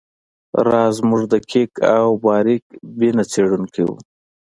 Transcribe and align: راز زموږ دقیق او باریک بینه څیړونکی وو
راز 0.67 0.91
زموږ 0.99 1.21
دقیق 1.33 1.71
او 1.95 2.07
باریک 2.23 2.63
بینه 2.97 3.23
څیړونکی 3.31 3.81
وو 3.85 3.95